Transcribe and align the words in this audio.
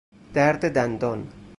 درد 0.33 0.69
دندان 0.71 1.27